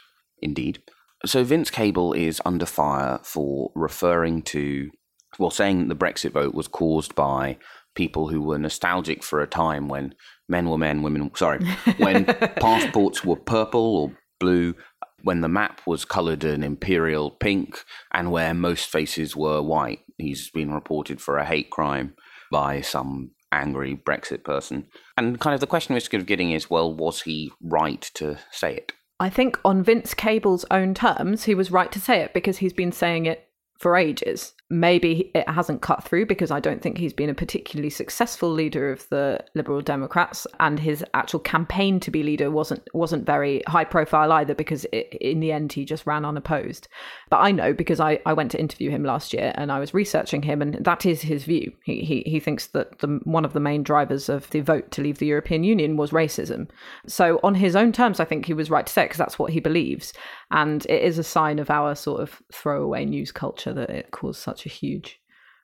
[0.40, 0.80] Indeed.
[1.26, 4.90] So Vince Cable is under fire for referring to,
[5.38, 7.58] well, saying that the Brexit vote was caused by
[7.94, 10.14] people who were nostalgic for a time when
[10.48, 11.64] men were men, women, sorry,
[11.98, 14.74] when passports were purple or blue,
[15.22, 20.00] when the map was coloured an imperial pink, and where most faces were white.
[20.16, 22.14] He's been reported for a hate crime
[22.52, 24.86] by some angry Brexit person.
[25.16, 28.38] And kind of the question we're sort of getting is, well, was he right to
[28.52, 28.92] say it?
[29.20, 32.72] I think on Vince Cable's own terms, he was right to say it because he's
[32.72, 34.54] been saying it for ages.
[34.70, 38.92] Maybe it hasn't cut through because I don't think he's been a particularly successful leader
[38.92, 43.84] of the Liberal Democrats, and his actual campaign to be leader wasn't wasn't very high
[43.84, 46.86] profile either because it, in the end he just ran unopposed.
[47.30, 49.94] But I know because I, I went to interview him last year and I was
[49.94, 51.72] researching him, and that is his view.
[51.84, 55.02] He he, he thinks that the one of the main drivers of the vote to
[55.02, 56.68] leave the European Union was racism.
[57.06, 59.52] So on his own terms, I think he was right to say because that's what
[59.52, 60.12] he believes,
[60.50, 64.40] and it is a sign of our sort of throwaway news culture that it caused
[64.40, 65.20] such a huge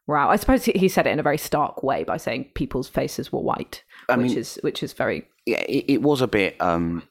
[0.06, 0.28] row.
[0.28, 3.40] I suppose he- said it in a very stark way by saying people's faces were
[3.40, 7.02] white, I which mean- is which is very yeah, it, it was a bit um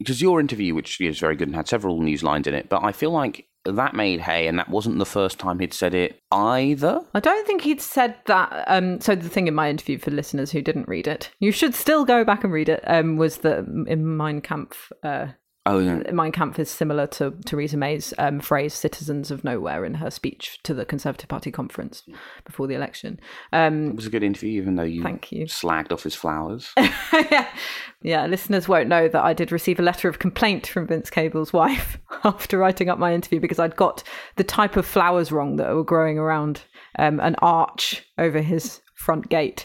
[0.00, 2.82] because your interview, which is very good and had several news lines in it, but
[2.82, 6.20] I feel like that made hay, and that wasn't the first time he'd said it
[6.32, 7.00] either.
[7.14, 8.64] I don't think he'd said that.
[8.66, 11.74] Um, so the thing in my interview for listeners who didn't read it, you should
[11.74, 12.82] still go back and read it.
[12.86, 14.92] Um, was that in Mein Kampf?
[15.02, 15.28] Uh,
[15.66, 16.02] Oh, no.
[16.12, 20.58] Mein Kampf is similar to Theresa May's um, phrase "citizens of nowhere" in her speech
[20.64, 22.02] to the Conservative Party conference
[22.44, 23.18] before the election.
[23.52, 25.46] Um, it was a good interview, even though you, Thank you.
[25.46, 26.70] slagged off his flowers.
[26.76, 27.48] yeah.
[28.02, 31.52] yeah, listeners won't know that I did receive a letter of complaint from Vince Cable's
[31.54, 34.02] wife after writing up my interview because I'd got
[34.36, 36.60] the type of flowers wrong that were growing around
[36.98, 39.64] um, an arch over his front gate.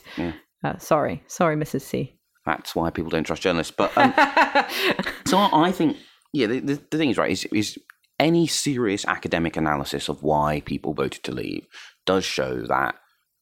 [0.63, 1.81] Uh, sorry, sorry, Mrs.
[1.81, 2.18] C.
[2.49, 3.73] That's why people don't trust journalists.
[3.75, 4.11] But um,
[5.27, 5.97] so I, think,
[6.33, 7.77] yeah, the, the, the thing is right is is
[8.19, 11.67] any serious academic analysis of why people voted to leave
[12.05, 12.95] does show that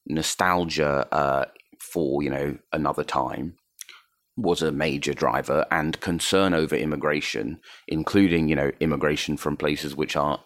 [0.05, 1.45] nostalgia uh,
[1.79, 3.55] for you know another time
[4.35, 10.15] was a major driver and concern over immigration including you know immigration from places which
[10.15, 10.43] are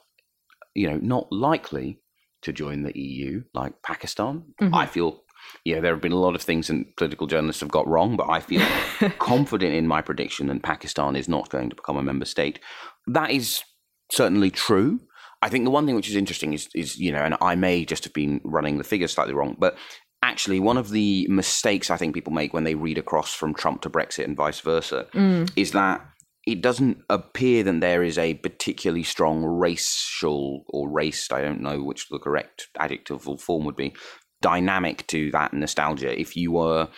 [0.75, 1.99] you know not likely
[2.43, 4.43] to join the EU like Pakistan
[4.73, 5.21] i feel
[5.65, 8.29] yeah there have been a lot of things and political journalists have got wrong but
[8.29, 8.65] i feel
[9.19, 12.59] confident in my prediction that pakistan is not going to become a member state.
[13.07, 13.63] That is
[14.11, 14.99] certainly true.
[15.41, 17.85] I think the one thing which is interesting is, is you know, and I may
[17.85, 19.77] just have been running the figures slightly wrong, but
[20.21, 23.81] actually one of the mistakes I think people make when they read across from Trump
[23.81, 25.51] to Brexit and vice versa mm.
[25.55, 26.05] is that
[26.45, 31.83] it doesn't appear that there is a particularly strong racial or raced, I don't know
[31.83, 33.93] which the correct adjective or form would be,
[34.41, 36.19] dynamic to that nostalgia.
[36.19, 36.89] If you were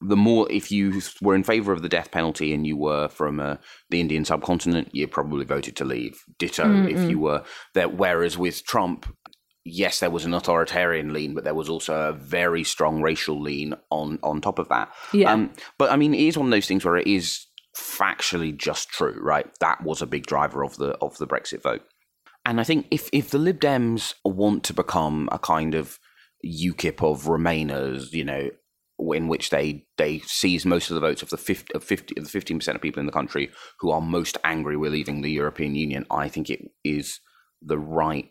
[0.00, 3.40] the more if you were in favor of the death penalty and you were from
[3.40, 3.56] uh,
[3.90, 6.22] the Indian subcontinent, you probably voted to leave.
[6.38, 7.42] Ditto if you were
[7.74, 7.88] there.
[7.88, 9.06] Whereas with Trump,
[9.64, 13.74] yes, there was an authoritarian lean, but there was also a very strong racial lean
[13.90, 14.92] on on top of that.
[15.12, 15.32] Yeah.
[15.32, 18.90] Um, but I mean, it is one of those things where it is factually just
[18.90, 19.46] true, right?
[19.60, 21.82] That was a big driver of the of the Brexit vote.
[22.44, 25.98] And I think if if the Lib Dems want to become a kind of
[26.44, 28.50] UKIP of Remainers, you know,
[28.98, 32.30] in which they they seize most of the votes of the 50 of 50 of
[32.30, 35.74] the 15% of people in the country who are most angry with leaving the European
[35.74, 37.20] Union, I think it is
[37.62, 38.30] the right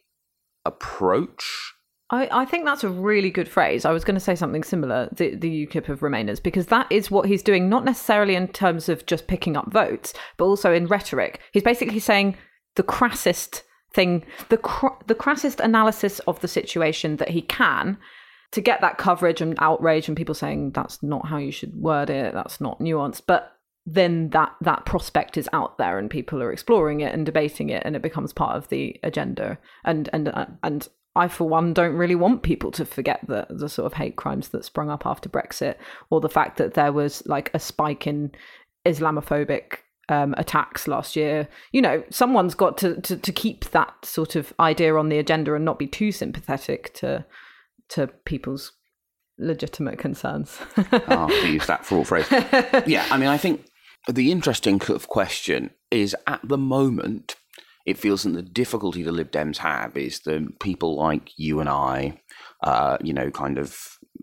[0.66, 1.74] approach.
[2.12, 3.84] I, I think that's a really good phrase.
[3.84, 7.10] I was going to say something similar, the, the UKIP of Remainers, because that is
[7.10, 10.86] what he's doing, not necessarily in terms of just picking up votes, but also in
[10.86, 11.40] rhetoric.
[11.52, 12.38] He's basically saying
[12.76, 13.64] the crassest
[13.96, 17.98] thing, the, cr- the crassest analysis of the situation that he can
[18.52, 22.10] to get that coverage and outrage and people saying that's not how you should word
[22.10, 23.24] it, that's not nuanced.
[23.26, 23.52] But
[23.86, 27.84] then that that prospect is out there and people are exploring it and debating it
[27.86, 31.96] and it becomes part of the agenda and and uh, and I for one don't
[31.96, 35.30] really want people to forget the the sort of hate crimes that sprung up after
[35.30, 35.76] Brexit
[36.10, 38.32] or the fact that there was like a spike in
[38.86, 41.48] Islamophobic um, attacks last year.
[41.72, 45.54] You know, someone's got to, to to keep that sort of idea on the agenda
[45.54, 47.26] and not be too sympathetic to
[47.90, 48.72] to people's
[49.38, 50.58] legitimate concerns.
[51.08, 52.28] Ah, to use that fraud phrase.
[52.88, 53.66] Yeah, I mean, I think
[54.08, 57.36] the interesting question is at the moment,
[57.86, 61.70] it feels that the difficulty the Lib Dems have is that people like you and
[61.70, 62.20] I,
[62.64, 63.78] uh, you know, kind of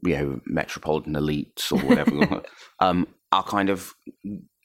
[0.05, 2.43] you know metropolitan elites or whatever,
[2.81, 3.93] um, are kind of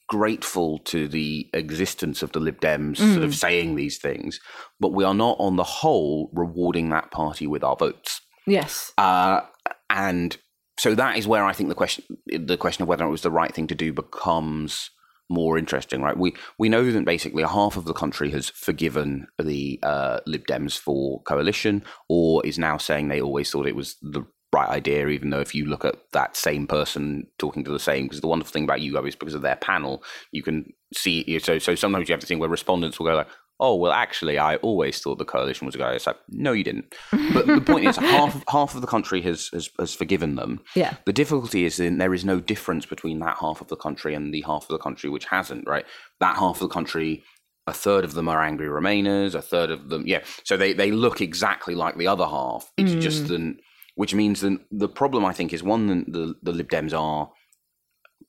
[0.07, 3.13] grateful to the existence of the Lib Dems mm.
[3.13, 3.35] sort of mm.
[3.35, 4.39] saying these things,
[4.79, 8.21] but we are not on the whole rewarding that party with our votes.
[8.45, 8.93] Yes.
[8.97, 9.41] Uh,
[9.89, 10.37] and
[10.79, 13.31] so that is where I think the question the question of whether it was the
[13.31, 14.91] right thing to do becomes
[15.29, 16.17] more interesting, right?
[16.17, 20.77] We we know that basically half of the country has forgiven the uh, Lib Dems
[20.77, 24.23] for coalition, or is now saying they always thought it was the
[24.57, 28.05] right idea, even though if you look at that same person talking to the same,
[28.05, 31.39] because the wonderful thing about YouGov is because of their panel, you can see.
[31.39, 33.27] So, so sometimes you have to think where respondents will go like,
[33.59, 36.63] "Oh, well, actually, I always thought the coalition was a guy." It's like, no, you
[36.63, 36.95] didn't.
[37.33, 40.61] But the point is, half half of the country has, has has forgiven them.
[40.75, 40.95] Yeah.
[41.05, 44.33] The difficulty is that there is no difference between that half of the country and
[44.33, 45.67] the half of the country which hasn't.
[45.67, 45.85] Right.
[46.19, 47.23] That half of the country
[47.67, 50.23] a third of them are angry Remainers, a third of them, yeah.
[50.45, 52.71] So they, they look exactly like the other half.
[52.77, 53.01] It's mm.
[53.01, 53.57] just that
[53.97, 57.31] which means that the problem I think is one the the Lib Dems are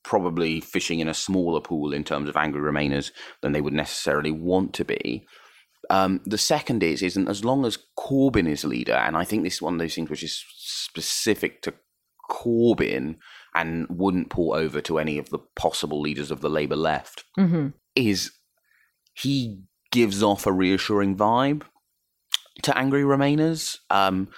[0.02, 3.10] probably fishing in a smaller pool in terms of angry Remainers
[3.42, 5.26] than they would necessarily want to be.
[5.90, 9.56] Um, the second is isn't as long as Corbyn is leader, and I think this
[9.56, 11.74] is one of those things which is specific to
[12.30, 13.16] Corbyn
[13.54, 17.24] and wouldn't pull over to any of the possible leaders of the Labour left.
[17.38, 17.68] Mm-hmm.
[17.94, 18.32] Is
[19.12, 21.62] he gives off a reassuring vibe
[22.62, 23.78] to angry Remainers.
[23.90, 24.28] Um,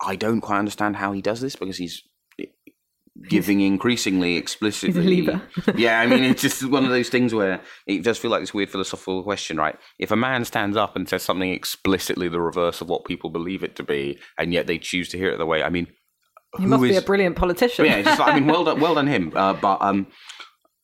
[0.00, 2.02] I don't quite understand how he does this because he's
[3.28, 5.28] giving increasingly explicitly.
[5.76, 8.54] yeah, I mean, it's just one of those things where it does feel like this
[8.54, 9.76] weird philosophical question, right?
[9.98, 13.62] If a man stands up and says something explicitly the reverse of what people believe
[13.62, 15.88] it to be, and yet they choose to hear it the way, I mean,
[16.58, 17.84] he must is, be a brilliant politician.
[17.84, 19.32] yeah, just, I mean, well done, well done him.
[19.38, 20.06] Uh, but um,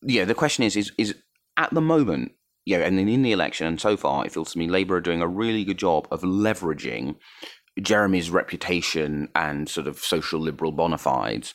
[0.03, 1.15] yeah, the question is, is, is
[1.57, 2.33] at the moment,
[2.67, 5.01] yeah, and then in the election, and so far, it feels to me Labour are
[5.01, 7.17] doing a really good job of leveraging
[7.81, 11.55] Jeremy's reputation and sort of social liberal bona fides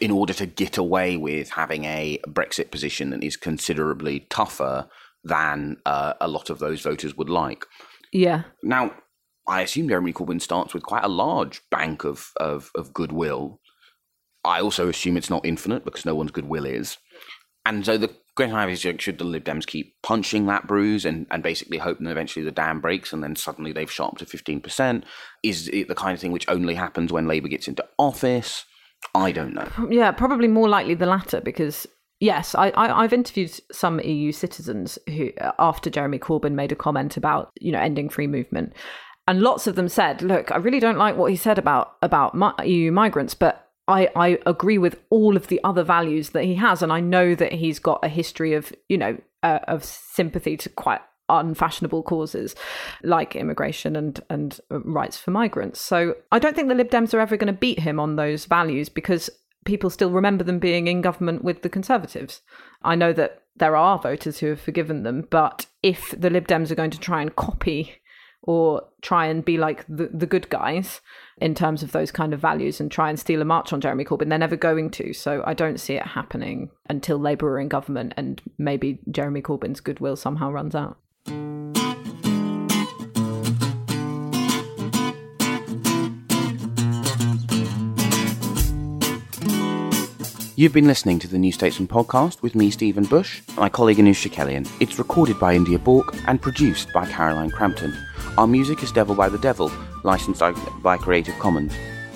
[0.00, 4.88] in order to get away with having a Brexit position that is considerably tougher
[5.24, 7.66] than uh, a lot of those voters would like.
[8.12, 8.44] Yeah.
[8.62, 8.94] Now,
[9.46, 13.60] I assume Jeremy Corbyn starts with quite a large bank of, of, of goodwill.
[14.44, 16.96] I also assume it's not infinite because no one's goodwill is.
[17.66, 18.14] And so the
[18.48, 22.12] have is should the Lib Dems keep punching that bruise and, and basically hoping that
[22.12, 25.04] eventually the dam breaks and then suddenly they've shot up to 15%?
[25.42, 28.64] Is it the kind of thing which only happens when Labour gets into office?
[29.14, 29.68] I don't know.
[29.90, 31.86] Yeah, probably more likely the latter because
[32.20, 36.76] Yes, I, I, have interviewed some EU citizens who, uh, after Jeremy Corbyn made a
[36.76, 38.74] comment about, you know, ending free movement,
[39.26, 42.34] and lots of them said, "Look, I really don't like what he said about about
[42.68, 46.82] EU migrants, but I, I agree with all of the other values that he has,
[46.82, 50.68] and I know that he's got a history of you know uh, of sympathy to
[50.68, 52.56] quite unfashionable causes
[53.02, 55.80] like immigration and and rights for migrants.
[55.80, 58.46] So I don't think the Lib Dems are ever going to beat him on those
[58.46, 59.30] values because
[59.64, 62.40] people still remember them being in government with the Conservatives.
[62.82, 66.70] I know that there are voters who have forgiven them, but if the Lib Dems
[66.70, 67.96] are going to try and copy
[68.42, 71.00] or try and be like the, the good guys
[71.38, 74.04] in terms of those kind of values and try and steal a march on Jeremy
[74.04, 74.28] Corbyn.
[74.28, 75.12] They're never going to.
[75.12, 79.80] So I don't see it happening until Labour are in government and maybe Jeremy Corbyn's
[79.80, 80.98] goodwill somehow runs out.
[90.60, 93.96] You've been listening to the New Statesman podcast with me, Stephen Bush, and my colleague
[93.96, 94.70] Anoosh Chakelian.
[94.78, 97.96] It's recorded by India Bork and produced by Caroline Crampton.
[98.36, 100.42] Our music is Devil by the Devil, licensed
[100.82, 101.72] by Creative Commons.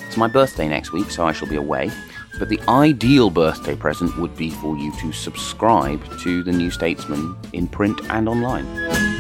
[0.07, 1.91] It's my birthday next week, so I shall be away.
[2.39, 7.35] But the ideal birthday present would be for you to subscribe to The New Statesman
[7.55, 9.14] in print and online.